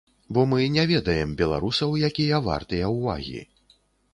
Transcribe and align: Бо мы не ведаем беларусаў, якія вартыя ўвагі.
Бо 0.35 0.43
мы 0.53 0.61
не 0.75 0.85
ведаем 0.91 1.35
беларусаў, 1.41 1.93
якія 2.09 2.41
вартыя 2.49 2.91
ўвагі. 2.97 3.41